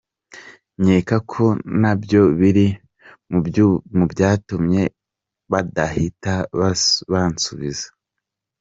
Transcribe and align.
Nkeka 0.81 1.15
ko 1.31 1.43
nabyo 1.81 2.21
biri 2.39 2.67
mu 3.99 4.05
byatumye 4.11 4.81
badahita 5.51 6.33
bansubiza. 7.11 7.87